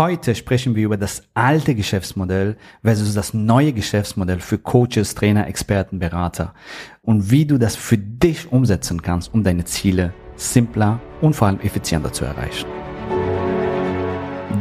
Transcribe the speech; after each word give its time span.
Heute 0.00 0.34
sprechen 0.34 0.76
wir 0.76 0.86
über 0.86 0.96
das 0.96 1.24
alte 1.34 1.74
Geschäftsmodell 1.74 2.56
versus 2.82 3.12
das 3.12 3.34
neue 3.34 3.74
Geschäftsmodell 3.74 4.40
für 4.40 4.56
Coaches, 4.56 5.14
Trainer, 5.14 5.46
Experten, 5.46 5.98
Berater 5.98 6.54
und 7.02 7.30
wie 7.30 7.44
du 7.44 7.58
das 7.58 7.76
für 7.76 7.98
dich 7.98 8.50
umsetzen 8.50 9.02
kannst, 9.02 9.34
um 9.34 9.44
deine 9.44 9.66
Ziele 9.66 10.14
simpler 10.36 11.00
und 11.20 11.36
vor 11.36 11.48
allem 11.48 11.60
effizienter 11.60 12.14
zu 12.14 12.24
erreichen. 12.24 12.66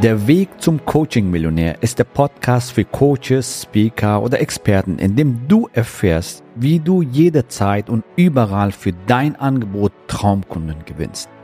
Der 0.04 0.28
Weg 0.28 0.49
zum 0.60 0.83
Coaching-Millionär 0.83 1.81
ist 1.81 1.99
der 1.99 2.03
Podcast 2.03 2.74
für 2.74 2.83
Coaches, 2.83 3.62
Speaker 3.63 4.21
oder 4.21 4.42
Experten, 4.42 4.99
in 4.99 5.15
dem 5.15 5.47
du 5.47 5.69
erfährst, 5.71 6.44
wie 6.58 6.81
du 6.81 7.01
jederzeit 7.01 7.90
und 7.90 8.03
überall 8.17 8.74
für 8.74 8.92
dein 9.08 9.37
Angebot 9.37 9.94
Traumkunden 10.08 10.83
gewinnst. 10.83 11.29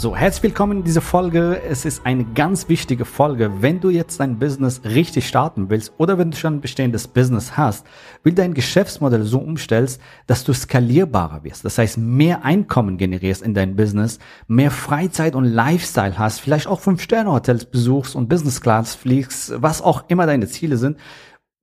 So, 0.00 0.14
herzlich 0.14 0.44
willkommen 0.44 0.78
in 0.78 0.84
dieser 0.84 1.00
Folge. 1.00 1.60
Es 1.68 1.84
ist 1.84 2.06
eine 2.06 2.24
ganz 2.24 2.68
wichtige 2.68 3.04
Folge. 3.04 3.50
Wenn 3.62 3.80
du 3.80 3.90
jetzt 3.90 4.20
dein 4.20 4.38
Business 4.38 4.82
richtig 4.84 5.26
starten 5.26 5.70
willst 5.70 5.92
oder 5.98 6.18
wenn 6.18 6.30
du 6.30 6.36
schon 6.36 6.54
ein 6.54 6.60
bestehendes 6.60 7.08
Business 7.08 7.56
hast, 7.56 7.84
will 8.22 8.32
dein 8.32 8.54
Geschäftsmodell 8.54 9.24
so 9.24 9.40
umstellst, 9.40 10.00
dass 10.28 10.44
du 10.44 10.52
skalierbarer 10.52 11.42
wirst. 11.42 11.64
Das 11.64 11.78
heißt, 11.78 11.98
mehr 11.98 12.44
Einkommen 12.44 12.96
generierst 12.96 13.42
in 13.42 13.54
dein 13.54 13.74
Business, 13.74 14.20
mehr 14.46 14.70
Freizeit 14.70 15.34
und 15.34 15.46
Lifestyle 15.46 16.16
hast, 16.16 16.38
vielleicht 16.38 16.68
auch 16.68 16.78
Fünf-Sterne-Hotels 16.78 17.64
besuchst 17.64 18.14
und 18.14 18.28
Business 18.28 18.60
Class 18.60 18.94
fliegst, 18.94 19.60
was 19.60 19.82
auch 19.82 20.04
immer 20.06 20.26
deine 20.26 20.46
Ziele 20.46 20.76
sind 20.76 20.96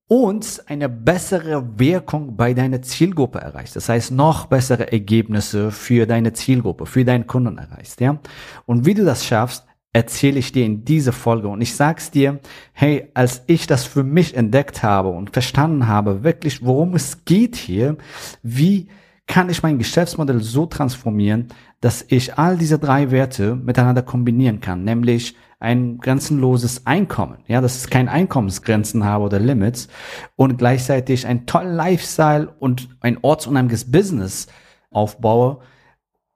und 0.07 0.63
eine 0.67 0.87
bessere 0.87 1.79
Wirkung 1.79 2.35
bei 2.37 2.53
deiner 2.53 2.81
Zielgruppe 2.81 3.39
erreichst. 3.39 3.75
Das 3.75 3.89
heißt, 3.89 4.11
noch 4.11 4.45
bessere 4.45 4.91
Ergebnisse 4.91 5.71
für 5.71 6.05
deine 6.05 6.33
Zielgruppe, 6.33 6.85
für 6.85 7.03
deinen 7.03 7.25
Kunden 7.25 7.57
erreichst, 7.57 8.01
ja? 8.01 8.19
Und 8.65 8.85
wie 8.85 8.93
du 8.93 9.03
das 9.03 9.25
schaffst, 9.25 9.65
erzähle 9.93 10.39
ich 10.39 10.51
dir 10.51 10.65
in 10.65 10.83
dieser 10.83 11.13
Folge 11.13 11.47
und 11.47 11.61
ich 11.61 11.73
sag's 11.73 12.11
dir, 12.11 12.39
hey, 12.73 13.09
als 13.13 13.43
ich 13.47 13.65
das 13.65 13.85
für 13.85 14.03
mich 14.03 14.35
entdeckt 14.35 14.83
habe 14.83 15.09
und 15.09 15.31
verstanden 15.31 15.87
habe, 15.87 16.23
wirklich, 16.23 16.63
worum 16.65 16.95
es 16.95 17.23
geht 17.23 17.55
hier, 17.55 17.97
wie 18.43 18.89
kann 19.25 19.49
ich 19.49 19.63
mein 19.63 19.77
Geschäftsmodell 19.77 20.41
so 20.41 20.65
transformieren, 20.65 21.47
dass 21.79 22.05
ich 22.09 22.37
all 22.37 22.57
diese 22.57 22.77
drei 22.77 23.09
Werte 23.09 23.55
miteinander 23.55 24.01
kombinieren 24.01 24.59
kann, 24.59 24.83
nämlich 24.83 25.35
ein 25.65 25.97
grenzenloses 25.97 26.85
Einkommen, 26.85 27.39
ja, 27.47 27.59
dass 27.59 27.83
ich 27.83 27.89
keine 27.89 28.11
Einkommensgrenzen 28.11 29.03
habe 29.03 29.25
oder 29.25 29.39
Limits 29.39 29.87
und 30.35 30.57
gleichzeitig 30.57 31.25
ein 31.25 31.45
tollen 31.47 31.75
Lifestyle 31.75 32.53
und 32.59 32.87
ein 33.01 33.17
ortsunheimliches 33.21 33.91
Business 33.91 34.47
aufbaue, 34.91 35.59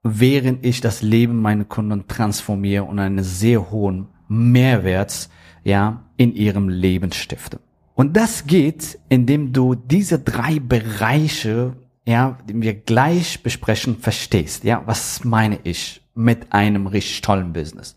während 0.03 0.65
ich 0.65 0.81
das 0.81 1.01
Leben 1.01 1.41
meiner 1.41 1.65
Kunden 1.65 2.07
transformiere 2.07 2.83
und 2.85 2.99
einen 2.99 3.23
sehr 3.23 3.69
hohen 3.69 4.07
Mehrwert, 4.27 5.29
ja, 5.63 6.05
in 6.17 6.33
ihrem 6.33 6.67
Leben 6.67 7.11
stifte. 7.11 7.59
Und 7.93 8.17
das 8.17 8.47
geht, 8.47 8.97
indem 9.09 9.53
du 9.53 9.75
diese 9.75 10.19
drei 10.19 10.59
Bereiche, 10.59 11.75
ja, 12.05 12.37
die 12.47 12.59
wir 12.61 12.73
gleich 12.73 13.43
besprechen, 13.43 13.97
verstehst. 13.97 14.63
Ja, 14.63 14.81
was 14.85 15.23
meine 15.23 15.59
ich 15.63 16.01
mit 16.15 16.51
einem 16.51 16.87
richtig 16.87 17.21
tollen 17.21 17.53
Business? 17.53 17.95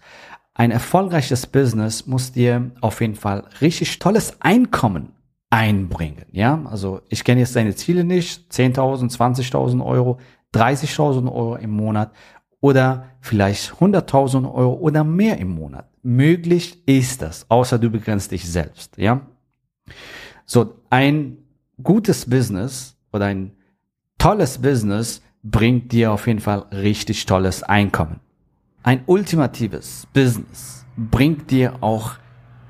Ein 0.54 0.70
erfolgreiches 0.70 1.46
Business 1.46 2.06
muss 2.06 2.32
dir 2.32 2.70
auf 2.80 3.00
jeden 3.00 3.14
Fall 3.14 3.44
richtig 3.60 3.98
tolles 3.98 4.40
Einkommen 4.40 5.12
einbringen. 5.50 6.24
Ja, 6.32 6.62
also 6.64 7.00
ich 7.08 7.24
kenne 7.24 7.40
jetzt 7.40 7.56
deine 7.56 7.74
Ziele 7.74 8.04
nicht. 8.04 8.52
10.000, 8.52 9.14
20.000 9.16 9.84
Euro, 9.84 10.18
30.000 10.54 11.30
Euro 11.32 11.56
im 11.56 11.70
Monat 11.70 12.12
oder 12.60 13.06
vielleicht 13.20 13.72
100.000 13.74 14.52
Euro 14.52 14.74
oder 14.74 15.04
mehr 15.04 15.38
im 15.38 15.54
Monat. 15.54 15.88
Möglich 16.02 16.86
ist 16.86 17.22
das, 17.22 17.46
außer 17.50 17.78
du 17.78 17.90
begrenzt 17.90 18.30
dich 18.30 18.48
selbst. 18.50 18.96
Ja, 18.98 19.22
so 20.44 20.74
ein 20.90 21.38
gutes 21.82 22.28
Business 22.28 22.96
oder 23.12 23.26
ein 23.26 23.52
tolles 24.18 24.58
Business 24.58 25.22
bringt 25.42 25.92
dir 25.92 26.12
auf 26.12 26.26
jeden 26.26 26.40
Fall 26.40 26.66
richtig 26.72 27.26
tolles 27.26 27.62
Einkommen. 27.62 28.20
Ein 28.84 29.02
ultimatives 29.06 30.08
Business 30.12 30.84
bringt 30.96 31.52
dir 31.52 31.74
auch 31.82 32.14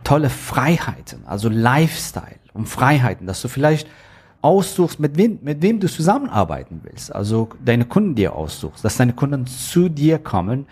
tolle 0.04 0.28
Freiheiten, 0.28 1.26
also 1.26 1.48
Lifestyle 1.48 2.38
und 2.52 2.66
Freiheiten, 2.66 3.26
dass 3.26 3.40
du 3.40 3.48
vielleicht 3.48 3.88
aussuchst, 4.42 4.98
mit 4.98 5.16
wem, 5.16 5.38
mit 5.42 5.62
wem 5.62 5.78
du 5.78 5.88
zusammenarbeiten 5.88 6.80
willst, 6.82 7.14
also 7.14 7.48
deine 7.64 7.84
Kunden 7.84 8.16
dir 8.16 8.34
aussuchst, 8.34 8.84
dass 8.84 8.96
deine 8.96 9.12
Kunden 9.12 9.46
zu 9.46 9.88
dir 9.88 10.18
kommen 10.18 10.66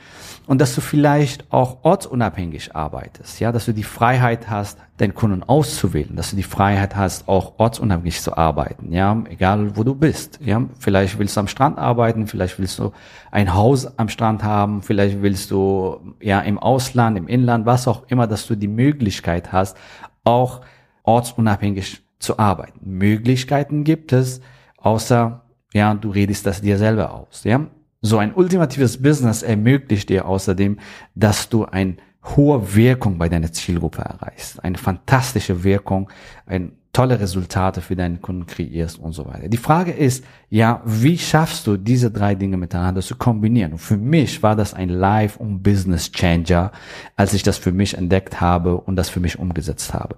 und 0.46 0.60
dass 0.60 0.74
du 0.74 0.80
vielleicht 0.80 1.50
auch 1.52 1.78
ortsunabhängig 1.84 2.74
arbeitest, 2.74 3.38
ja, 3.38 3.52
dass 3.52 3.66
du 3.66 3.72
die 3.72 3.84
Freiheit 3.84 4.50
hast, 4.50 4.78
deinen 4.96 5.14
Kunden 5.14 5.44
auszuwählen, 5.44 6.16
dass 6.16 6.30
du 6.30 6.36
die 6.36 6.42
Freiheit 6.42 6.96
hast, 6.96 7.28
auch 7.28 7.54
ortsunabhängig 7.58 8.20
zu 8.20 8.36
arbeiten, 8.36 8.92
ja, 8.92 9.22
egal 9.30 9.76
wo 9.76 9.84
du 9.84 9.94
bist, 9.94 10.40
ja, 10.44 10.62
vielleicht 10.78 11.20
willst 11.20 11.36
du 11.36 11.40
am 11.40 11.48
Strand 11.48 11.78
arbeiten, 11.78 12.26
vielleicht 12.26 12.58
willst 12.58 12.78
du 12.80 12.90
ein 13.30 13.54
Haus 13.54 13.98
am 13.98 14.08
Strand 14.08 14.42
haben, 14.42 14.82
vielleicht 14.82 15.22
willst 15.22 15.52
du 15.52 16.14
ja 16.20 16.40
im 16.40 16.58
Ausland, 16.58 17.16
im 17.16 17.28
Inland, 17.28 17.66
was 17.66 17.86
auch 17.86 18.02
immer, 18.08 18.26
dass 18.26 18.48
du 18.48 18.56
die 18.56 18.68
Möglichkeit 18.68 19.52
hast, 19.52 19.76
auch 20.24 20.62
ortsunabhängig 21.04 22.02
zu 22.20 22.38
arbeiten. 22.38 22.78
Möglichkeiten 22.82 23.82
gibt 23.82 24.12
es, 24.12 24.40
außer, 24.76 25.42
ja, 25.72 25.94
du 25.94 26.10
redest 26.10 26.46
das 26.46 26.60
dir 26.60 26.78
selber 26.78 27.12
aus, 27.12 27.44
ja. 27.44 27.66
So 28.02 28.16
ein 28.16 28.32
ultimatives 28.32 29.02
Business 29.02 29.42
ermöglicht 29.42 30.08
dir 30.08 30.26
außerdem, 30.26 30.78
dass 31.14 31.48
du 31.48 31.66
ein 31.66 31.98
hohe 32.24 32.74
Wirkung 32.74 33.18
bei 33.18 33.28
deiner 33.28 33.52
Zielgruppe 33.52 34.02
erreichst, 34.02 34.62
eine 34.62 34.78
fantastische 34.78 35.64
Wirkung, 35.64 36.08
ein 36.46 36.72
tolle 36.92 37.20
Resultate 37.20 37.80
für 37.80 37.94
deinen 37.94 38.20
Kunden 38.20 38.46
kreierst 38.46 38.98
und 38.98 39.12
so 39.12 39.26
weiter. 39.26 39.48
Die 39.48 39.56
Frage 39.56 39.92
ist, 39.92 40.24
ja, 40.48 40.82
wie 40.84 41.16
schaffst 41.18 41.66
du 41.66 41.76
diese 41.76 42.10
drei 42.10 42.34
Dinge 42.34 42.56
miteinander 42.56 43.00
zu 43.00 43.16
kombinieren? 43.16 43.72
Und 43.72 43.78
für 43.78 43.96
mich 43.96 44.42
war 44.42 44.56
das 44.56 44.74
ein 44.74 44.88
Life- 44.88 45.38
und 45.38 45.62
Business-Changer, 45.62 46.72
als 47.16 47.32
ich 47.32 47.44
das 47.44 47.58
für 47.58 47.70
mich 47.70 47.96
entdeckt 47.96 48.40
habe 48.40 48.76
und 48.76 48.96
das 48.96 49.08
für 49.08 49.20
mich 49.20 49.38
umgesetzt 49.38 49.94
habe. 49.94 50.16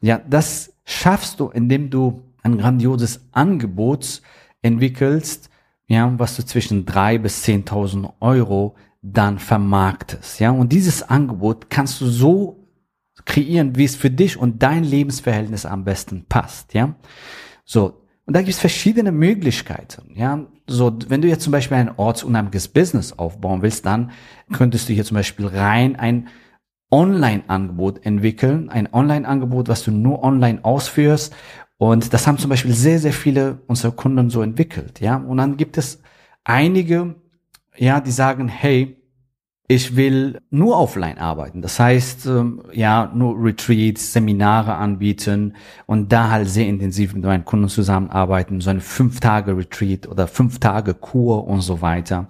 Ja, 0.00 0.20
das 0.26 0.72
schaffst 0.86 1.40
du, 1.40 1.48
indem 1.48 1.90
du 1.90 2.22
ein 2.42 2.56
grandioses 2.56 3.28
Angebot 3.32 4.22
entwickelst, 4.62 5.50
ja, 5.88 6.18
was 6.18 6.36
du 6.36 6.44
zwischen 6.44 6.86
drei 6.86 7.18
bis 7.18 7.42
zehntausend 7.42 8.08
Euro 8.20 8.76
dann 9.02 9.38
vermarktest, 9.38 10.40
ja. 10.40 10.50
Und 10.50 10.72
dieses 10.72 11.02
Angebot 11.02 11.68
kannst 11.68 12.00
du 12.00 12.06
so 12.06 12.68
kreieren, 13.24 13.76
wie 13.76 13.84
es 13.84 13.96
für 13.96 14.10
dich 14.10 14.36
und 14.36 14.62
dein 14.62 14.84
Lebensverhältnis 14.84 15.66
am 15.66 15.84
besten 15.84 16.24
passt, 16.28 16.72
ja. 16.72 16.94
So. 17.64 18.02
Und 18.24 18.34
da 18.34 18.40
gibt 18.40 18.54
es 18.54 18.58
verschiedene 18.58 19.12
Möglichkeiten, 19.12 20.12
ja. 20.14 20.46
So, 20.68 20.96
wenn 21.08 21.22
du 21.22 21.28
jetzt 21.28 21.42
zum 21.42 21.52
Beispiel 21.52 21.76
ein 21.76 21.96
ortsunheimliches 21.96 22.68
Business 22.68 23.12
aufbauen 23.12 23.62
willst, 23.62 23.86
dann 23.86 24.10
könntest 24.52 24.88
du 24.88 24.92
hier 24.92 25.04
zum 25.04 25.16
Beispiel 25.16 25.46
rein 25.46 25.94
ein 25.94 26.28
Online-Angebot 26.90 28.04
entwickeln, 28.06 28.68
ein 28.68 28.92
Online-Angebot, 28.92 29.68
was 29.68 29.82
du 29.84 29.90
nur 29.90 30.22
online 30.22 30.64
ausführst. 30.64 31.34
Und 31.78 32.12
das 32.12 32.26
haben 32.26 32.38
zum 32.38 32.50
Beispiel 32.50 32.72
sehr, 32.72 32.98
sehr 32.98 33.12
viele 33.12 33.58
unserer 33.66 33.92
Kunden 33.92 34.30
so 34.30 34.42
entwickelt, 34.42 35.00
ja. 35.00 35.16
Und 35.16 35.36
dann 35.36 35.56
gibt 35.56 35.76
es 35.76 36.00
einige, 36.44 37.16
ja, 37.76 38.00
die 38.00 38.12
sagen, 38.12 38.48
hey, 38.48 38.96
ich 39.68 39.96
will 39.96 40.40
nur 40.50 40.78
offline 40.78 41.18
arbeiten. 41.18 41.60
Das 41.60 41.80
heißt, 41.80 42.26
ähm, 42.26 42.62
ja, 42.72 43.10
nur 43.14 43.42
Retreats, 43.42 44.12
Seminare 44.12 44.76
anbieten 44.76 45.56
und 45.86 46.12
da 46.12 46.30
halt 46.30 46.48
sehr 46.48 46.68
intensiv 46.68 47.14
mit 47.14 47.24
meinen 47.24 47.44
Kunden 47.44 47.68
zusammenarbeiten, 47.68 48.60
so 48.60 48.70
eine 48.70 48.80
fünf 48.80 49.18
Tage 49.18 49.56
Retreat 49.56 50.06
oder 50.06 50.28
fünf 50.28 50.60
Tage 50.60 50.94
Kur 50.94 51.48
und 51.48 51.62
so 51.62 51.82
weiter. 51.82 52.28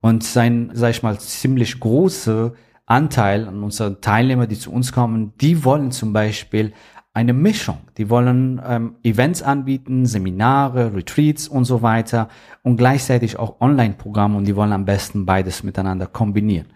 Und 0.00 0.24
sein, 0.24 0.70
sag 0.72 0.90
ich 0.90 1.02
mal, 1.02 1.18
ziemlich 1.20 1.78
große 1.78 2.54
Anteil 2.86 3.48
an 3.48 3.62
unseren 3.62 4.00
Teilnehmer, 4.00 4.46
die 4.46 4.58
zu 4.58 4.72
uns 4.72 4.92
kommen, 4.92 5.32
die 5.40 5.64
wollen 5.64 5.90
zum 5.92 6.12
Beispiel 6.12 6.72
eine 7.14 7.32
Mischung. 7.32 7.78
Die 7.98 8.08
wollen 8.08 8.60
ähm, 8.66 8.96
Events 9.02 9.42
anbieten, 9.42 10.06
Seminare, 10.06 10.94
Retreats 10.94 11.46
und 11.46 11.64
so 11.64 11.82
weiter 11.82 12.28
und 12.62 12.76
gleichzeitig 12.76 13.38
auch 13.38 13.60
Online-Programme 13.60 14.36
und 14.38 14.46
die 14.46 14.56
wollen 14.56 14.72
am 14.72 14.84
besten 14.84 15.26
beides 15.26 15.62
miteinander 15.62 16.06
kombinieren. 16.06 16.68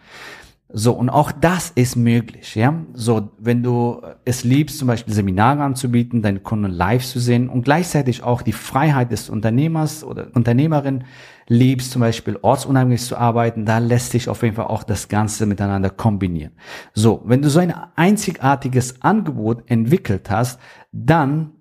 So, 0.68 0.92
und 0.94 1.10
auch 1.10 1.30
das 1.30 1.70
ist 1.70 1.94
möglich, 1.94 2.56
ja. 2.56 2.74
So, 2.92 3.30
wenn 3.38 3.62
du 3.62 4.02
es 4.24 4.42
liebst, 4.42 4.78
zum 4.78 4.88
Beispiel 4.88 5.14
Seminare 5.14 5.62
anzubieten, 5.62 6.22
deine 6.22 6.40
Kunden 6.40 6.72
live 6.72 7.06
zu 7.06 7.20
sehen 7.20 7.48
und 7.48 7.62
gleichzeitig 7.62 8.24
auch 8.24 8.42
die 8.42 8.52
Freiheit 8.52 9.12
des 9.12 9.30
Unternehmers 9.30 10.02
oder 10.02 10.28
Unternehmerin 10.34 11.04
liebst, 11.46 11.92
zum 11.92 12.00
Beispiel 12.00 12.36
ortsunabhängig 12.42 13.02
zu 13.02 13.16
arbeiten, 13.16 13.64
da 13.64 13.78
lässt 13.78 14.10
sich 14.10 14.28
auf 14.28 14.42
jeden 14.42 14.56
Fall 14.56 14.66
auch 14.66 14.82
das 14.82 15.06
Ganze 15.06 15.46
miteinander 15.46 15.88
kombinieren. 15.88 16.52
So, 16.94 17.22
wenn 17.24 17.42
du 17.42 17.48
so 17.48 17.60
ein 17.60 17.72
einzigartiges 17.94 19.02
Angebot 19.02 19.70
entwickelt 19.70 20.30
hast, 20.30 20.58
dann, 20.90 21.52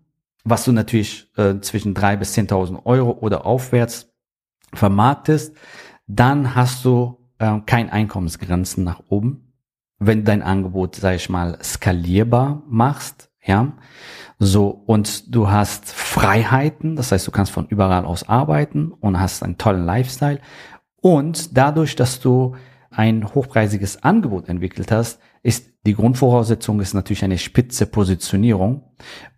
was 0.43 0.65
du 0.65 0.71
natürlich 0.71 1.31
äh, 1.37 1.59
zwischen 1.59 1.93
drei 1.93 2.17
bis 2.17 2.35
10.000 2.35 2.83
Euro 2.85 3.11
oder 3.11 3.45
aufwärts 3.45 4.11
vermarktest, 4.73 5.55
dann 6.07 6.55
hast 6.55 6.83
du 6.85 7.24
äh, 7.39 7.59
kein 7.65 7.89
Einkommensgrenzen 7.89 8.83
nach 8.83 9.01
oben. 9.09 9.53
Wenn 9.97 10.25
dein 10.25 10.41
Angebot, 10.41 10.95
sag 10.95 11.15
ich 11.15 11.29
mal, 11.29 11.57
skalierbar 11.63 12.63
machst, 12.67 13.29
ja, 13.45 13.73
so, 14.39 14.67
und 14.69 15.33
du 15.33 15.49
hast 15.49 15.91
Freiheiten, 15.91 16.95
das 16.95 17.11
heißt, 17.11 17.25
du 17.25 17.31
kannst 17.31 17.51
von 17.51 17.67
überall 17.67 18.05
aus 18.05 18.27
arbeiten 18.27 18.91
und 18.91 19.19
hast 19.19 19.43
einen 19.43 19.57
tollen 19.57 19.85
Lifestyle. 19.85 20.39
Und 20.99 21.55
dadurch, 21.55 21.95
dass 21.95 22.19
du 22.19 22.55
ein 22.89 23.33
hochpreisiges 23.33 24.03
Angebot 24.03 24.49
entwickelt 24.49 24.91
hast, 24.91 25.19
ist 25.43 25.71
die 25.85 25.93
Grundvoraussetzung 25.93 26.79
ist 26.79 26.93
natürlich 26.93 27.23
eine 27.23 27.37
spitze 27.37 27.85
Positionierung 27.85 28.83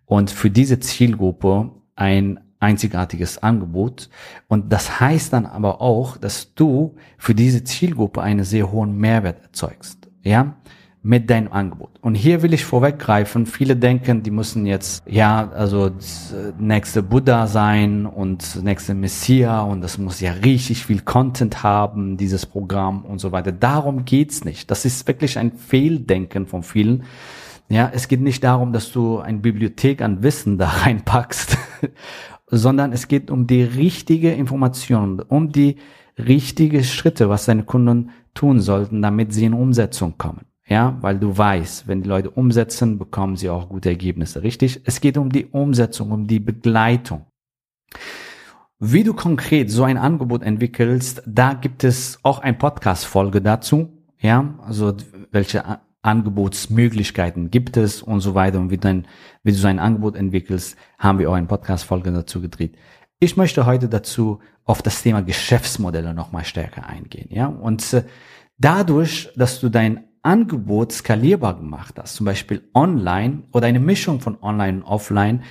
und 0.06 0.30
für 0.30 0.50
diese 0.50 0.80
Zielgruppe 0.80 1.70
ein 1.94 2.40
einzigartiges 2.60 3.42
Angebot. 3.42 4.08
Und 4.48 4.72
das 4.72 5.00
heißt 5.00 5.32
dann 5.32 5.46
aber 5.46 5.80
auch, 5.80 6.16
dass 6.16 6.54
du 6.54 6.96
für 7.16 7.34
diese 7.34 7.64
Zielgruppe 7.64 8.22
einen 8.22 8.44
sehr 8.44 8.72
hohen 8.72 8.96
Mehrwert 8.96 9.42
erzeugst. 9.42 10.08
Ja, 10.22 10.56
mit 11.02 11.30
deinem 11.30 11.52
Angebot. 11.52 11.90
Und 12.02 12.16
hier 12.16 12.42
will 12.42 12.52
ich 12.52 12.64
vorweggreifen, 12.64 13.46
viele 13.46 13.76
denken, 13.76 14.22
die 14.22 14.30
müssen 14.30 14.66
jetzt, 14.66 15.02
ja, 15.06 15.50
also 15.54 15.90
nächste 16.58 17.02
Buddha 17.02 17.46
sein 17.46 18.04
und 18.04 18.62
nächste 18.62 18.94
Messias 18.94 19.70
und 19.70 19.80
das 19.80 19.96
muss 19.96 20.20
ja 20.20 20.32
richtig 20.32 20.84
viel 20.84 21.00
Content 21.00 21.62
haben, 21.62 22.16
dieses 22.16 22.46
Programm 22.46 23.04
und 23.04 23.20
so 23.20 23.32
weiter. 23.32 23.52
Darum 23.52 24.04
geht's 24.04 24.44
nicht. 24.44 24.70
Das 24.70 24.84
ist 24.84 25.06
wirklich 25.06 25.38
ein 25.38 25.52
Fehldenken 25.52 26.46
von 26.46 26.62
vielen. 26.62 27.04
Ja, 27.68 27.90
es 27.92 28.08
geht 28.08 28.20
nicht 28.20 28.42
darum, 28.44 28.72
dass 28.72 28.92
du 28.92 29.18
eine 29.18 29.38
Bibliothek 29.38 30.02
an 30.02 30.22
Wissen 30.22 30.58
da 30.58 30.68
reinpackst 30.84 31.56
sondern 32.50 32.92
es 32.92 33.08
geht 33.08 33.30
um 33.30 33.46
die 33.46 33.62
richtige 33.62 34.32
Information, 34.32 35.20
um 35.20 35.52
die 35.52 35.76
richtige 36.18 36.82
Schritte, 36.84 37.28
was 37.28 37.46
deine 37.46 37.64
Kunden 37.64 38.10
tun 38.34 38.60
sollten, 38.60 39.02
damit 39.02 39.32
sie 39.32 39.44
in 39.44 39.54
Umsetzung 39.54 40.18
kommen. 40.18 40.46
Ja, 40.66 40.98
weil 41.00 41.18
du 41.18 41.36
weißt, 41.36 41.88
wenn 41.88 42.02
die 42.02 42.08
Leute 42.08 42.30
umsetzen, 42.30 42.98
bekommen 42.98 43.36
sie 43.36 43.48
auch 43.48 43.70
gute 43.70 43.88
Ergebnisse. 43.88 44.42
Richtig? 44.42 44.82
Es 44.84 45.00
geht 45.00 45.16
um 45.16 45.30
die 45.30 45.46
Umsetzung, 45.46 46.10
um 46.10 46.26
die 46.26 46.40
Begleitung. 46.40 47.24
Wie 48.78 49.02
du 49.02 49.14
konkret 49.14 49.70
so 49.70 49.84
ein 49.84 49.96
Angebot 49.96 50.42
entwickelst, 50.42 51.22
da 51.26 51.54
gibt 51.54 51.84
es 51.84 52.18
auch 52.22 52.40
ein 52.40 52.58
Podcast-Folge 52.58 53.40
dazu. 53.40 53.88
Ja, 54.20 54.58
also 54.62 54.94
welche 55.30 55.64
Angebotsmöglichkeiten 56.02 57.50
gibt 57.50 57.76
es 57.76 58.02
und 58.02 58.20
so 58.20 58.34
weiter 58.34 58.60
und 58.60 58.70
wie, 58.70 58.78
dein, 58.78 59.06
wie 59.42 59.52
du 59.52 59.66
ein 59.66 59.78
Angebot 59.78 60.16
entwickelst, 60.16 60.76
haben 60.98 61.18
wir 61.18 61.30
auch 61.30 61.34
eine 61.34 61.46
Podcast-Folge 61.46 62.12
dazu 62.12 62.40
gedreht. 62.40 62.76
Ich 63.18 63.36
möchte 63.36 63.66
heute 63.66 63.88
dazu 63.88 64.40
auf 64.64 64.80
das 64.80 65.02
Thema 65.02 65.22
Geschäftsmodelle 65.22 66.14
nochmal 66.14 66.44
stärker 66.44 66.86
eingehen, 66.86 67.28
ja. 67.30 67.46
Und 67.46 67.92
äh, 67.92 68.04
dadurch, 68.58 69.30
dass 69.34 69.60
du 69.60 69.68
dein 69.68 70.04
Angebot 70.22 70.92
skalierbar 70.92 71.56
gemacht 71.56 71.94
hast, 71.98 72.14
zum 72.14 72.26
Beispiel 72.26 72.68
online 72.74 73.44
oder 73.52 73.66
eine 73.66 73.80
Mischung 73.80 74.20
von 74.20 74.40
online 74.42 74.78
und 74.78 74.84
offline, 74.84 75.42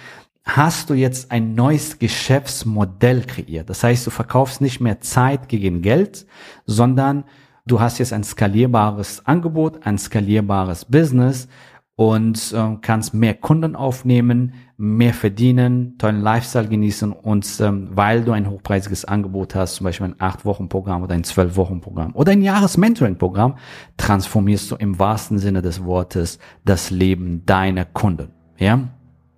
hast 0.45 0.89
du 0.89 0.93
jetzt 0.93 1.31
ein 1.31 1.55
neues 1.55 1.99
Geschäftsmodell 1.99 3.23
kreiert. 3.23 3.69
Das 3.69 3.83
heißt, 3.83 4.07
du 4.07 4.11
verkaufst 4.11 4.61
nicht 4.61 4.79
mehr 4.79 5.01
Zeit 5.01 5.49
gegen 5.49 5.81
Geld, 5.81 6.25
sondern 6.65 7.25
du 7.67 7.79
hast 7.79 7.99
jetzt 7.99 8.13
ein 8.13 8.23
skalierbares 8.23 9.25
Angebot, 9.25 9.85
ein 9.85 9.97
skalierbares 9.97 10.85
Business 10.85 11.47
und 11.95 12.53
äh, 12.53 12.77
kannst 12.81 13.13
mehr 13.13 13.33
Kunden 13.33 13.75
aufnehmen, 13.75 14.53
mehr 14.77 15.13
verdienen, 15.13 15.97
tollen 15.97 16.21
Lifestyle 16.21 16.67
genießen 16.67 17.11
und 17.11 17.47
ähm, 17.59 17.89
weil 17.91 18.23
du 18.23 18.31
ein 18.31 18.49
hochpreisiges 18.49 19.05
Angebot 19.05 19.55
hast, 19.55 19.75
zum 19.75 19.85
Beispiel 19.85 20.07
ein 20.07 20.15
8-Wochen-Programm 20.15 21.01
oder 21.01 21.15
ein 21.15 21.23
12-Wochen-Programm 21.23 22.15
oder 22.15 22.33
ein 22.33 22.43
Jahres-Mentoring-Programm, 22.43 23.55
transformierst 23.97 24.69
du 24.69 24.75
im 24.75 24.99
wahrsten 24.99 25.39
Sinne 25.39 25.63
des 25.63 25.83
Wortes 25.83 26.37
das 26.63 26.91
Leben 26.91 27.45
deiner 27.47 27.85
Kunden. 27.85 28.29
Ja? 28.59 28.89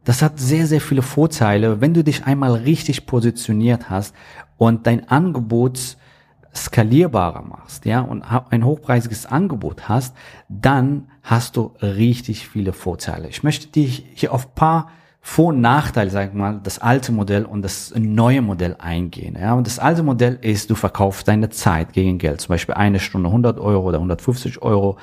Das 0.04 0.22
hat 0.22 0.38
sehr, 0.38 0.68
sehr 0.68 0.82
viele 0.82 1.02
Vorteile, 1.02 1.80
wenn 1.80 1.94
du 1.94 2.04
dich 2.04 2.26
einmal 2.26 2.54
richtig 2.54 3.06
positioniert 3.06 3.90
hast 3.90 4.14
und 4.58 4.86
dein 4.86 5.08
Angebot 5.08 5.98
skalierbarer 6.56 7.44
machst, 7.44 7.86
ja, 7.86 8.02
und 8.02 8.24
ein 8.24 8.66
hochpreisiges 8.66 9.26
Angebot 9.26 9.88
hast, 9.88 10.16
dann 10.48 11.08
hast 11.24 11.58
du 11.58 11.74
richtig 11.82 12.48
viele 12.48 12.74
Vorteile. 12.74 13.28
Ich 13.30 13.44
möchte 13.44 13.68
dich 13.68 14.06
hier 14.14 14.34
auf 14.34 14.56
paar 14.56 14.90
vor- 15.22 15.50
und 15.50 15.62
Nachteile, 15.62 16.10
sag 16.10 16.30
ich 16.30 16.34
mal, 16.34 16.60
das 16.64 16.80
alte 16.80 17.12
Modell 17.12 17.46
und 17.46 17.62
das 17.62 17.94
neue 17.96 18.42
Modell 18.42 18.76
eingehen. 18.80 19.38
Ja, 19.40 19.54
und 19.54 19.68
das 19.68 19.78
alte 19.78 20.02
Modell 20.02 20.40
ist, 20.42 20.70
du 20.70 20.76
verkaufst 20.76 21.28
deine 21.28 21.50
Zeit 21.50 21.94
gegen 21.94 22.18
Geld. 22.18 22.42
Zum 22.42 22.54
Beispiel 22.54 22.76
eine 22.76 23.00
Stunde 23.00 23.28
100 23.28 23.60
Euro 23.60 23.88
oder 23.88 23.98
150 23.98 24.62
Euro 24.62 24.98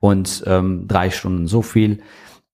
und 0.00 0.42
ähm, 0.46 0.86
drei 0.86 1.10
Stunden 1.10 1.46
so 1.46 1.62
viel 1.62 2.00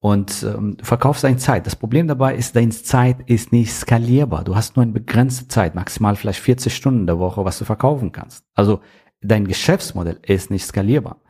und 0.01 0.43
ähm, 0.43 0.77
verkaufst 0.83 1.25
deine 1.25 1.39
Zeit. 1.39 1.67
Das 1.67 1.77
Problem 1.77 2.07
dabei 2.07 2.35
ist, 2.35 2.55
deine 2.55 2.71
Zeit 2.71 3.29
ist 3.29 3.53
nicht 3.53 3.73
skalierbar. 3.73 4.45
Du 4.45 4.55
hast 4.55 4.77
nur 4.77 4.83
eine 4.83 4.93
begrenzte 4.93 5.49
Zeit, 5.49 5.75
maximal 5.75 6.17
vielleicht 6.17 6.41
40 6.41 6.75
Stunden 6.75 7.01
in 7.01 7.07
der 7.07 7.19
Woche, 7.19 7.45
was 7.45 7.59
du 7.59 7.65
verkaufen 7.65 8.13
kannst. 8.13 8.45
Also 8.55 8.81
dein 9.21 9.49
Geschäftsmodell 9.49 10.19
ist 10.23 10.51
nicht 10.51 10.67
skalierbar. 10.67 11.21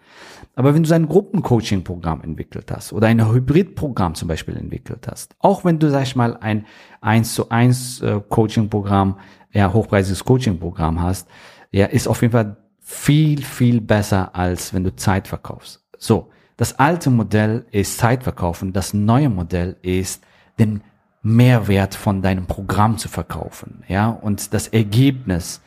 Aber 0.55 0.75
wenn 0.75 0.83
du 0.83 0.95
ein 0.95 1.09
Gruppencoaching-Programm 1.09 2.23
entwickelt 2.23 2.71
hast 2.71 2.93
oder 2.93 3.09
ein 3.09 3.31
Hybrid-Programm 3.31 4.15
zum 4.15 4.29
Beispiel 4.29 4.57
entwickelt 4.57 5.07
hast, 5.11 5.37
auch 5.39 5.65
wenn 5.65 5.79
du, 5.79 5.91
sag 5.91 6.03
ich 6.05 6.17
mal, 6.17 6.37
ein 6.39 6.67
1 7.03 7.35
zu 7.35 7.51
1 7.51 8.01
äh, 8.01 8.21
Coaching-Programm, 8.29 9.19
ja, 9.53 9.73
hochpreisiges 9.73 10.25
Coaching-Programm 10.25 11.01
hast, 11.03 11.29
ja, 11.73 11.87
ist 11.87 12.09
auf 12.09 12.23
jeden 12.23 12.33
Fall 12.33 12.57
viel, 12.81 13.43
viel 13.43 13.81
besser, 13.81 14.35
als 14.35 14.73
wenn 14.73 14.85
du 14.85 14.95
Zeit 14.95 15.29
verkaufst. 15.29 15.85
So. 15.99 16.31
Das 16.57 16.79
alte 16.79 17.11
Modell 17.11 17.67
ist 17.71 17.99
Zeitverkaufen, 17.99 18.73
das 18.73 18.95
neue 18.95 19.29
Modell 19.29 19.77
ist 19.83 20.25
den 20.59 20.83
Mehrwert 21.23 21.95
von 21.95 22.23
deinem 22.23 22.47
Programm 22.47 22.99
zu 22.99 23.09
verkaufen, 23.09 23.83
ja, 23.89 24.09
und 24.09 24.55
das 24.55 24.69
Ergebnis 24.69 25.61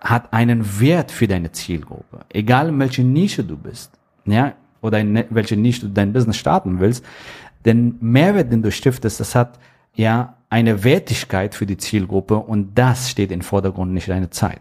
hat 0.00 0.32
einen 0.32 0.80
Wert 0.80 1.10
für 1.10 1.26
deine 1.26 1.52
Zielgruppe, 1.52 2.20
egal 2.28 2.68
in 2.68 2.78
welche 2.78 3.02
Nische 3.02 3.42
du 3.44 3.56
bist, 3.56 3.90
ja, 4.24 4.54
oder 4.80 5.00
in 5.00 5.24
welche 5.30 5.56
Nische 5.56 5.82
du 5.82 5.88
dein 5.88 6.12
Business 6.12 6.36
starten 6.36 6.78
willst, 6.78 7.04
den 7.64 7.96
Mehrwert, 8.00 8.52
den 8.52 8.62
du 8.62 8.70
stiftest, 8.70 9.20
das 9.20 9.34
hat 9.34 9.58
ja 9.94 10.36
eine 10.48 10.84
Wertigkeit 10.84 11.54
für 11.54 11.66
die 11.66 11.76
Zielgruppe 11.76 12.36
und 12.36 12.78
das 12.78 13.10
steht 13.10 13.32
im 13.32 13.40
Vordergrund, 13.40 13.92
nicht 13.92 14.08
deine 14.08 14.30
Zeit. 14.30 14.60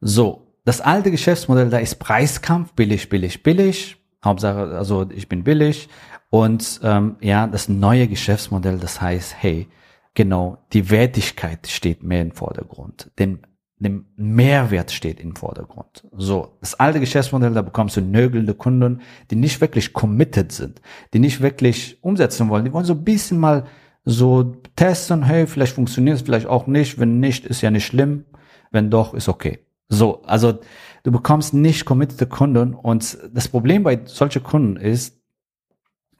So, 0.00 0.46
das 0.64 0.80
alte 0.80 1.10
Geschäftsmodell, 1.10 1.70
da 1.70 1.78
ist 1.78 1.98
Preiskampf, 1.98 2.72
billig, 2.74 3.08
billig, 3.08 3.42
billig, 3.42 3.96
Hauptsache, 4.26 4.76
also 4.76 5.06
ich 5.14 5.28
bin 5.28 5.44
billig. 5.44 5.88
Und 6.30 6.80
ähm, 6.82 7.16
ja, 7.20 7.46
das 7.46 7.68
neue 7.68 8.08
Geschäftsmodell, 8.08 8.78
das 8.78 9.00
heißt, 9.00 9.36
hey, 9.38 9.68
genau, 10.14 10.58
die 10.72 10.90
Wertigkeit 10.90 11.66
steht 11.66 12.02
mehr 12.02 12.22
im 12.22 12.32
Vordergrund. 12.32 13.10
Dem, 13.18 13.40
dem 13.78 14.06
Mehrwert 14.16 14.90
steht 14.90 15.20
im 15.20 15.36
Vordergrund. 15.36 16.06
So, 16.12 16.56
das 16.60 16.74
alte 16.74 17.00
Geschäftsmodell, 17.00 17.54
da 17.54 17.62
bekommst 17.62 17.96
du 17.96 18.00
nögelnde 18.00 18.54
Kunden, 18.54 19.02
die 19.30 19.36
nicht 19.36 19.60
wirklich 19.60 19.92
committed 19.92 20.52
sind, 20.52 20.80
die 21.12 21.18
nicht 21.20 21.40
wirklich 21.40 22.02
umsetzen 22.02 22.48
wollen. 22.48 22.64
Die 22.64 22.72
wollen 22.72 22.84
so 22.84 22.94
ein 22.94 23.04
bisschen 23.04 23.38
mal 23.38 23.64
so 24.04 24.56
testen, 24.76 25.24
hey, 25.24 25.46
vielleicht 25.46 25.74
funktioniert 25.74 26.16
es, 26.16 26.22
vielleicht 26.22 26.46
auch 26.46 26.66
nicht. 26.66 26.98
Wenn 26.98 27.20
nicht, 27.20 27.44
ist 27.44 27.60
ja 27.60 27.70
nicht 27.70 27.86
schlimm. 27.86 28.24
Wenn 28.70 28.90
doch, 28.90 29.14
ist 29.14 29.28
okay. 29.28 29.65
So, 29.88 30.22
also 30.24 30.58
du 31.04 31.12
bekommst 31.12 31.54
nicht 31.54 31.84
committed 31.84 32.28
Kunden 32.28 32.74
und 32.74 33.18
das 33.32 33.48
Problem 33.48 33.82
bei 33.82 34.00
solchen 34.04 34.42
Kunden 34.42 34.76
ist, 34.76 35.20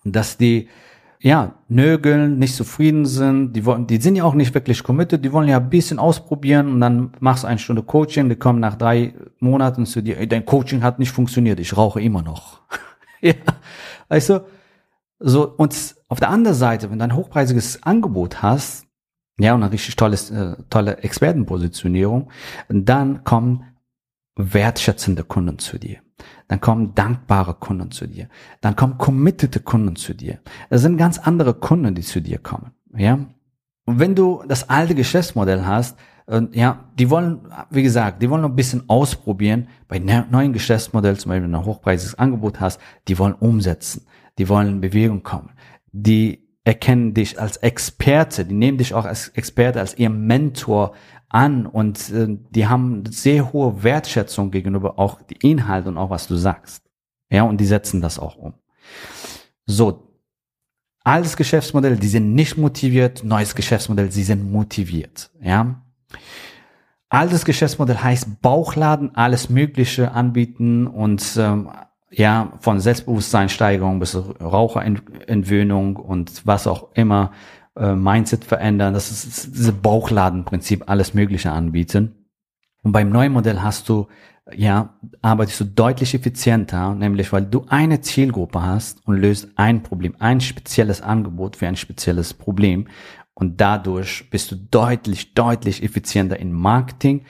dass 0.04 0.36
die 0.36 0.68
ja, 1.20 1.54
nögeln, 1.68 2.38
nicht 2.38 2.54
zufrieden 2.54 3.06
sind, 3.06 3.54
die 3.54 3.64
wollen, 3.64 3.86
die 3.86 3.96
sind 3.96 4.16
ja 4.16 4.24
auch 4.24 4.34
nicht 4.34 4.54
wirklich 4.54 4.82
committed, 4.84 5.24
die 5.24 5.32
wollen 5.32 5.48
ja 5.48 5.56
ein 5.56 5.70
bisschen 5.70 5.98
ausprobieren 5.98 6.74
und 6.74 6.80
dann 6.80 7.12
machst 7.20 7.42
du 7.42 7.48
eine 7.48 7.58
Stunde 7.58 7.82
Coaching, 7.82 8.28
die 8.28 8.36
kommen 8.36 8.60
nach 8.60 8.76
drei 8.76 9.14
Monaten 9.40 9.86
zu 9.86 10.02
dir, 10.02 10.24
dein 10.26 10.44
Coaching 10.44 10.82
hat 10.82 10.98
nicht 10.98 11.10
funktioniert, 11.10 11.58
ich 11.58 11.76
rauche 11.76 12.00
immer 12.00 12.22
noch. 12.22 12.60
ja, 13.20 13.34
weißt 14.08 14.28
du, 14.28 14.44
so, 15.18 15.48
und 15.56 15.96
auf 16.08 16.20
der 16.20 16.30
anderen 16.30 16.56
Seite, 16.56 16.90
wenn 16.90 16.98
du 16.98 17.04
ein 17.04 17.16
hochpreisiges 17.16 17.82
Angebot 17.82 18.42
hast, 18.42 18.85
ja, 19.38 19.54
und 19.54 19.62
eine 19.62 19.72
richtig 19.72 19.96
tolles, 19.96 20.30
äh, 20.30 20.56
tolle 20.70 20.98
Expertenpositionierung, 20.98 22.30
dann 22.68 23.24
kommen 23.24 23.64
wertschätzende 24.36 25.24
Kunden 25.24 25.58
zu 25.58 25.78
dir. 25.78 25.98
Dann 26.48 26.60
kommen 26.60 26.94
dankbare 26.94 27.54
Kunden 27.54 27.90
zu 27.90 28.06
dir. 28.06 28.28
Dann 28.60 28.76
kommen 28.76 28.98
committede 28.98 29.60
Kunden 29.60 29.96
zu 29.96 30.14
dir. 30.14 30.38
Das 30.70 30.82
sind 30.82 30.96
ganz 30.96 31.18
andere 31.18 31.54
Kunden, 31.54 31.94
die 31.94 32.02
zu 32.02 32.20
dir 32.20 32.38
kommen. 32.38 32.72
Ja. 32.96 33.18
Und 33.84 33.98
wenn 33.98 34.14
du 34.14 34.42
das 34.46 34.68
alte 34.68 34.94
Geschäftsmodell 34.94 35.64
hast, 35.64 35.98
und 36.26 36.56
ja, 36.56 36.90
die 36.98 37.08
wollen, 37.08 37.40
wie 37.70 37.84
gesagt, 37.84 38.20
die 38.20 38.28
wollen 38.28 38.44
ein 38.44 38.56
bisschen 38.56 38.88
ausprobieren. 38.88 39.68
Bei 39.86 40.00
ne-, 40.00 40.26
neuen 40.28 40.52
Geschäftsmodellen, 40.52 41.18
zum 41.18 41.28
Beispiel, 41.28 41.44
wenn 41.44 41.52
du 41.52 41.58
ein 41.58 41.64
hochpreisiges 41.64 42.16
Angebot 42.16 42.58
hast, 42.58 42.80
die 43.06 43.18
wollen 43.18 43.34
umsetzen. 43.34 44.06
Die 44.38 44.48
wollen 44.48 44.68
in 44.68 44.80
Bewegung 44.80 45.22
kommen. 45.22 45.50
Die 45.92 46.45
erkennen 46.66 47.14
dich 47.14 47.40
als 47.40 47.58
Experte. 47.58 48.44
Die 48.44 48.54
nehmen 48.54 48.76
dich 48.76 48.92
auch 48.92 49.04
als 49.04 49.28
Experte, 49.28 49.78
als 49.78 49.96
ihr 49.96 50.10
Mentor 50.10 50.94
an 51.28 51.66
und 51.66 52.10
äh, 52.10 52.26
die 52.50 52.66
haben 52.66 53.04
sehr 53.06 53.52
hohe 53.52 53.84
Wertschätzung 53.84 54.50
gegenüber 54.50 54.98
auch 54.98 55.22
die 55.22 55.38
Inhalte 55.48 55.88
und 55.88 55.96
auch 55.96 56.10
was 56.10 56.26
du 56.26 56.36
sagst. 56.36 56.82
Ja, 57.30 57.44
und 57.44 57.58
die 57.58 57.66
setzen 57.66 58.00
das 58.00 58.18
auch 58.18 58.36
um. 58.36 58.54
So, 59.64 60.12
altes 61.04 61.36
Geschäftsmodell, 61.36 61.96
die 61.96 62.08
sind 62.08 62.34
nicht 62.34 62.56
motiviert, 62.56 63.22
neues 63.22 63.54
Geschäftsmodell, 63.54 64.10
sie 64.10 64.24
sind 64.24 64.50
motiviert. 64.50 65.30
Ja, 65.40 65.82
Altes 67.08 67.44
Geschäftsmodell 67.44 67.98
heißt 67.98 68.42
Bauchladen, 68.42 69.14
alles 69.14 69.48
Mögliche 69.48 70.10
anbieten 70.10 70.88
und 70.88 71.36
ähm, 71.38 71.70
ja, 72.16 72.52
von 72.60 72.80
Selbstbewusstseinsteigerung 72.80 73.98
bis 74.00 74.16
Raucherentwöhnung 74.16 75.96
und 75.96 76.46
was 76.46 76.66
auch 76.66 76.88
immer, 76.94 77.32
äh, 77.76 77.94
Mindset 77.94 78.42
verändern, 78.44 78.94
das 78.94 79.10
ist 79.10 79.54
diese 79.54 79.72
Bauchladenprinzip, 79.74 80.88
alles 80.88 81.12
Mögliche 81.12 81.52
anbieten. 81.52 82.26
Und 82.82 82.92
beim 82.92 83.10
neuen 83.10 83.32
Modell 83.32 83.60
hast 83.60 83.90
du, 83.90 84.06
ja, 84.54 84.94
arbeitest 85.20 85.60
du 85.60 85.64
deutlich 85.64 86.14
effizienter, 86.14 86.94
nämlich 86.94 87.34
weil 87.34 87.44
du 87.44 87.66
eine 87.68 88.00
Zielgruppe 88.00 88.62
hast 88.62 89.06
und 89.06 89.18
löst 89.18 89.50
ein 89.56 89.82
Problem, 89.82 90.16
ein 90.18 90.40
spezielles 90.40 91.02
Angebot 91.02 91.56
für 91.56 91.68
ein 91.68 91.76
spezielles 91.76 92.32
Problem. 92.32 92.88
Und 93.34 93.60
dadurch 93.60 94.30
bist 94.30 94.50
du 94.52 94.56
deutlich, 94.56 95.34
deutlich 95.34 95.82
effizienter 95.82 96.38
in 96.38 96.52
Marketing, 96.54 97.26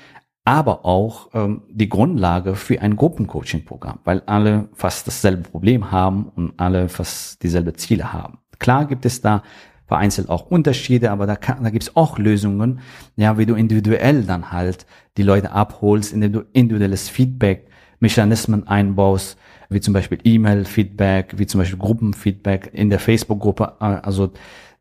aber 0.47 0.87
auch 0.87 1.31
ähm, 1.35 1.63
die 1.69 1.89
Grundlage 1.89 2.55
für 2.55 2.81
ein 2.81 2.95
Gruppencoaching-Programm, 2.95 3.99
weil 4.05 4.23
alle 4.27 4.69
fast 4.75 5.07
dasselbe 5.07 5.43
Problem 5.43 5.91
haben 5.91 6.31
und 6.37 6.55
alle 6.57 6.89
fast 6.89 7.43
dieselbe 7.43 7.75
Ziele 7.75 8.13
haben. 8.13 8.39
Klar 8.61 8.87
gibt 8.87 9.05
es 9.05 9.21
da 9.21 9.43
vereinzelt 9.87 10.29
auch 10.29 10.47
Unterschiede, 10.51 11.11
aber 11.11 11.27
da, 11.27 11.37
kann, 11.37 11.63
da 11.63 11.71
gibt 11.71 11.85
es 11.85 11.97
auch 11.97 12.19
Lösungen, 12.19 12.81
ja, 13.17 13.39
wie 13.39 13.47
du 13.47 13.55
individuell 13.55 14.23
dann 14.23 14.53
halt 14.53 14.87
die 15.17 15.23
Leute 15.23 15.51
abholst, 15.53 16.13
indem 16.13 16.33
du 16.33 16.45
individuelles 16.53 17.09
Feedback, 17.09 17.69
Mechanismen 17.99 18.69
einbaust, 18.69 19.39
wie 19.69 19.81
zum 19.81 19.95
Beispiel 19.95 20.19
E-Mail-Feedback, 20.23 21.39
wie 21.39 21.47
zum 21.47 21.61
Beispiel 21.61 21.79
Gruppenfeedback 21.79 22.71
in 22.73 22.91
der 22.91 23.01
Facebook-Gruppe, 23.01 23.77
äh, 23.81 23.85
also 23.85 24.33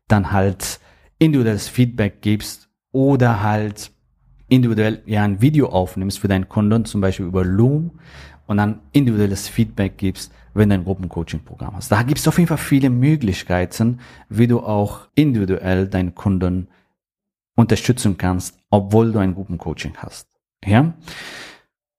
dann 0.06 0.30
halt 0.30 0.78
individuelles 1.18 1.68
Feedback 1.68 2.20
gibst 2.20 2.68
oder 2.92 3.42
halt 3.42 3.90
individuell 4.48 5.02
ja 5.06 5.24
ein 5.24 5.40
Video 5.40 5.68
aufnimmst 5.68 6.18
für 6.18 6.28
deinen 6.28 6.48
Kunden, 6.48 6.84
zum 6.84 7.00
Beispiel 7.00 7.26
über 7.26 7.44
Loom 7.44 7.98
und 8.46 8.58
dann 8.58 8.80
individuelles 8.92 9.48
Feedback 9.48 9.98
gibst, 9.98 10.32
wenn 10.54 10.68
du 10.68 10.76
ein 10.76 10.84
Gruppencoaching-Programm 10.84 11.76
hast. 11.76 11.90
Da 11.90 12.02
gibt 12.02 12.18
es 12.18 12.28
auf 12.28 12.38
jeden 12.38 12.48
Fall 12.48 12.58
viele 12.58 12.90
Möglichkeiten, 12.90 14.00
wie 14.28 14.46
du 14.46 14.60
auch 14.60 15.08
individuell 15.14 15.88
deinen 15.88 16.14
Kunden 16.14 16.68
unterstützen 17.56 18.16
kannst, 18.16 18.58
obwohl 18.70 19.12
du 19.12 19.18
ein 19.18 19.34
Gruppencoaching 19.34 19.96
hast. 19.96 20.28
Ja? 20.64 20.94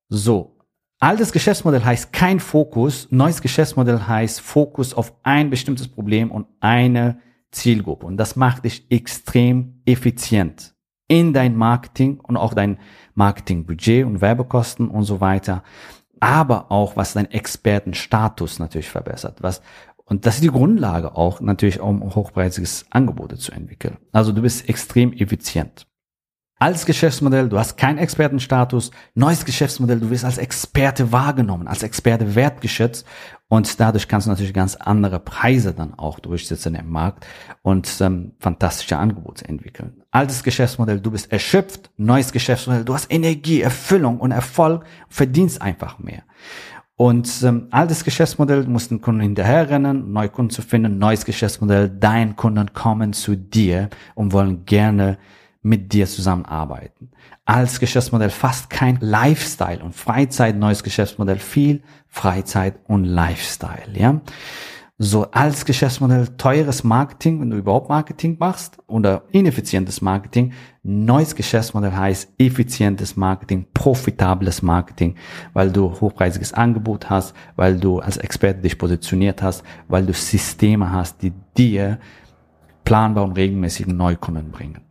So. 0.10 0.54
Altes 1.00 1.32
Geschäftsmodell 1.32 1.84
heißt 1.84 2.12
kein 2.12 2.40
Fokus. 2.40 3.08
Neues 3.12 3.42
Geschäftsmodell 3.42 4.00
heißt 4.00 4.42
Fokus 4.42 4.96
auf 4.96 5.14
ein 5.22 5.52
bestimmtes 5.52 5.88
Problem 5.88 6.32
und 6.32 6.48
eine 6.60 7.20
Zielgruppe. 7.52 8.08
Und 8.08 8.18
das 8.18 8.36
macht 8.36 8.66
dich 8.66 8.90
extrem 8.90 9.82
effizient 9.86 10.77
in 11.08 11.34
dein 11.34 11.56
Marketing 11.56 12.20
und 12.20 12.38
auch 12.38 12.54
dein 12.54 12.78
Marketingbudget 13.16 14.06
und 14.06 14.22
Werbekosten 14.22 14.90
und 14.90 15.04
so 15.04 15.22
weiter. 15.22 15.64
Aber 16.20 16.72
auch 16.72 16.96
was 16.96 17.14
dein 17.14 17.30
Expertenstatus 17.32 18.60
natürlich 18.60 18.90
verbessert. 18.90 19.38
Was, 19.42 19.62
und 20.06 20.26
das 20.26 20.36
ist 20.36 20.44
die 20.44 20.50
Grundlage 20.50 21.16
auch 21.16 21.42
natürlich, 21.42 21.80
um 21.80 22.16
hochpreisiges 22.16 22.86
Angebote 22.90 23.38
zu 23.38 23.52
entwickeln. 23.52 23.98
Also 24.12 24.32
du 24.32 24.42
bist 24.42 24.68
extrem 24.68 25.14
effizient. 25.14 25.88
Als 26.60 26.88
Geschäftsmodell, 26.88 27.50
du 27.50 27.60
hast 27.60 27.78
keinen 27.78 28.00
Expertenstatus. 28.00 28.90
Neues 29.14 29.46
Geschäftsmodell, 29.46 30.00
du 30.00 30.10
wirst 30.10 30.26
als 30.26 30.40
Experte 30.40 31.12
wahrgenommen, 31.12 31.68
als 31.68 31.84
Experte 31.84 32.34
wertgeschätzt 32.34 33.06
und 33.50 33.80
dadurch 33.80 34.08
kannst 34.08 34.28
du 34.28 34.32
natürlich 34.32 34.54
ganz 34.54 34.76
andere 34.76 35.20
Preise 35.20 35.74
dann 35.74 35.94
auch 35.94 36.20
durchsetzen 36.20 36.76
im 36.76 36.90
Markt 36.90 37.26
und 37.62 37.90
ähm, 38.02 38.34
fantastische 38.40 38.98
Angebote 38.98 39.48
entwickeln. 39.48 40.04
Altes 40.12 40.44
Geschäftsmodell, 40.44 41.00
du 41.00 41.12
bist 41.12 41.32
erschöpft. 41.32 41.90
Neues 41.96 42.34
Geschäftsmodell, 42.34 42.84
du 42.84 42.94
hast 42.94 43.12
Energie, 43.12 43.62
Erfüllung 43.62 44.20
und 44.20 44.32
Erfolg, 44.32 44.84
verdienst 45.08 45.62
einfach 45.62 45.98
mehr. 46.00 46.24
Und 46.98 47.44
ähm, 47.44 47.68
altes 47.70 48.04
Geschäftsmodell, 48.04 48.66
musst 48.66 48.92
den 48.92 49.02
Kunden 49.02 49.22
hinterherrennen, 49.22 50.12
neue 50.12 50.30
Kunden 50.30 50.50
zu 50.50 50.64
finden. 50.64 50.98
Neues 50.98 51.24
Geschäftsmodell, 51.24 51.90
dein 51.90 52.36
Kunden 52.36 52.74
kommen 52.74 53.14
zu 53.14 53.38
dir 53.38 53.90
und 54.16 54.34
wollen 54.34 54.66
gerne 54.66 55.20
mit 55.68 55.94
dir 55.94 56.08
zusammenarbeiten. 56.08 57.12
Als 57.46 57.80
Geschäftsmodell 57.80 58.30
fast 58.30 58.70
kein 58.70 58.98
Lifestyle 59.02 59.84
und 59.84 59.96
Freizeit, 59.96 60.58
neues 60.58 60.84
Geschäftsmodell 60.84 61.40
viel 61.40 61.82
Freizeit 62.08 62.80
und 62.88 63.04
Lifestyle, 63.04 63.94
ja. 63.94 64.22
So 65.00 65.30
als 65.30 65.66
Geschäftsmodell 65.66 66.28
teures 66.38 66.84
Marketing, 66.84 67.40
wenn 67.40 67.52
du 67.52 67.58
überhaupt 67.58 67.88
Marketing 67.88 68.36
machst 68.40 68.80
oder 68.88 69.26
ineffizientes 69.32 70.02
Marketing. 70.02 70.54
Neues 70.82 71.36
Geschäftsmodell 71.36 71.92
heißt 71.92 72.30
effizientes 72.40 73.16
Marketing, 73.16 73.68
profitables 73.76 74.64
Marketing, 74.64 75.14
weil 75.54 75.72
du 75.72 75.92
hochpreisiges 76.02 76.54
Angebot 76.54 77.12
hast, 77.12 77.36
weil 77.56 77.80
du 77.80 78.00
als 78.00 78.18
Experte 78.18 78.62
dich 78.62 78.80
positioniert 78.80 79.44
hast, 79.44 79.64
weil 79.88 80.04
du 80.04 80.14
Systeme 80.14 80.92
hast, 80.92 81.22
die 81.22 81.34
dir 81.56 82.00
planbar 82.84 83.26
und 83.26 83.34
regelmäßig 83.34 83.86
Neukunden 83.86 84.50
bringen. 84.50 84.87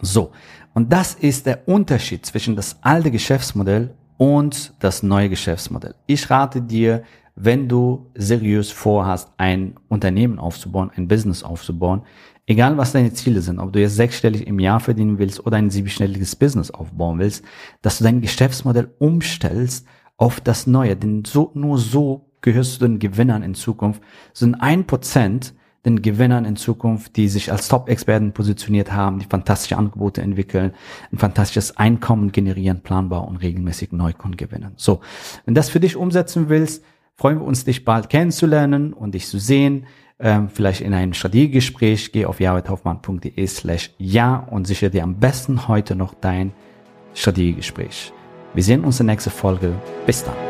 So, 0.00 0.32
und 0.74 0.92
das 0.92 1.14
ist 1.14 1.46
der 1.46 1.68
Unterschied 1.68 2.24
zwischen 2.24 2.56
das 2.56 2.78
alte 2.82 3.10
Geschäftsmodell 3.10 3.94
und 4.16 4.74
das 4.78 5.02
neue 5.02 5.28
Geschäftsmodell. 5.28 5.94
Ich 6.06 6.30
rate 6.30 6.62
dir, 6.62 7.02
wenn 7.34 7.68
du 7.68 8.10
seriös 8.14 8.70
vorhast, 8.70 9.32
ein 9.36 9.74
Unternehmen 9.88 10.38
aufzubauen, 10.38 10.90
ein 10.94 11.08
Business 11.08 11.42
aufzubauen, 11.42 12.02
egal 12.46 12.76
was 12.76 12.92
deine 12.92 13.12
Ziele 13.12 13.40
sind, 13.40 13.58
ob 13.58 13.72
du 13.72 13.80
jetzt 13.80 13.96
sechsstellig 13.96 14.46
im 14.46 14.58
Jahr 14.58 14.80
verdienen 14.80 15.18
willst 15.18 15.44
oder 15.46 15.56
ein 15.56 15.70
siebenstelliges 15.70 16.36
Business 16.36 16.70
aufbauen 16.70 17.18
willst, 17.18 17.44
dass 17.80 17.98
du 17.98 18.04
dein 18.04 18.20
Geschäftsmodell 18.20 18.94
umstellst 18.98 19.86
auf 20.16 20.40
das 20.40 20.66
Neue. 20.66 20.96
Denn 20.96 21.24
so, 21.24 21.50
nur 21.54 21.78
so 21.78 22.30
gehörst 22.42 22.80
du 22.80 22.86
den 22.86 22.98
Gewinnern 22.98 23.42
in 23.42 23.54
Zukunft. 23.54 24.02
So 24.32 24.50
ein 24.58 24.86
Prozent 24.86 25.54
den 25.84 26.02
Gewinnern 26.02 26.44
in 26.44 26.56
Zukunft, 26.56 27.16
die 27.16 27.28
sich 27.28 27.50
als 27.50 27.68
Top-Experten 27.68 28.32
positioniert 28.32 28.92
haben, 28.92 29.18
die 29.18 29.26
fantastische 29.26 29.78
Angebote 29.78 30.20
entwickeln, 30.20 30.72
ein 31.12 31.18
fantastisches 31.18 31.76
Einkommen 31.76 32.32
generieren, 32.32 32.82
planbar 32.82 33.26
und 33.26 33.36
regelmäßig 33.36 33.92
Neukunden 33.92 34.36
gewinnen. 34.36 34.72
So, 34.76 35.00
wenn 35.46 35.54
das 35.54 35.70
für 35.70 35.80
dich 35.80 35.96
umsetzen 35.96 36.48
willst, 36.48 36.84
freuen 37.16 37.38
wir 37.38 37.46
uns, 37.46 37.64
dich 37.64 37.84
bald 37.84 38.10
kennenzulernen 38.10 38.92
und 38.92 39.14
dich 39.14 39.26
zu 39.26 39.38
sehen. 39.38 39.86
Ähm, 40.18 40.50
vielleicht 40.50 40.82
in 40.82 40.92
einem 40.92 41.14
Strategiegespräch, 41.14 42.12
geh 42.12 42.26
auf 42.26 42.40
jahwethoffmann.de 42.40 43.46
slash 43.46 43.90
ja 43.96 44.36
und 44.36 44.66
sichere 44.66 44.90
dir 44.90 45.02
am 45.02 45.16
besten 45.16 45.66
heute 45.66 45.94
noch 45.94 46.12
dein 46.12 46.52
Strategiegespräch. 47.14 48.12
Wir 48.52 48.62
sehen 48.62 48.84
uns 48.84 49.00
in 49.00 49.06
der 49.06 49.14
nächsten 49.14 49.30
Folge. 49.30 49.72
Bis 50.06 50.24
dann. 50.24 50.49